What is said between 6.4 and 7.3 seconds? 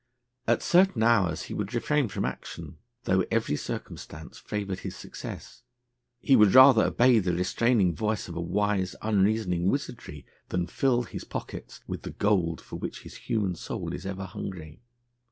rather obey